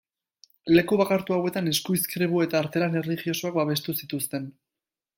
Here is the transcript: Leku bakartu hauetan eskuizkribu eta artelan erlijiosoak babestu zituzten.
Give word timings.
Leku 0.75 0.97
bakartu 1.01 1.35
hauetan 1.35 1.69
eskuizkribu 1.73 2.43
eta 2.47 2.59
artelan 2.63 3.01
erlijiosoak 3.03 3.63
babestu 3.63 3.97
zituzten. 4.03 4.53